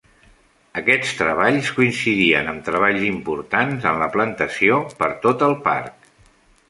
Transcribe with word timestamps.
Aquests 0.79 1.11
treballs 1.17 1.67
coincidien 1.79 2.49
amb 2.53 2.65
treballs 2.69 3.05
importants 3.09 3.87
en 3.93 4.01
la 4.05 4.09
plantació 4.17 4.81
per 5.03 5.11
tot 5.27 5.47
el 5.51 5.55
parc. 5.69 6.11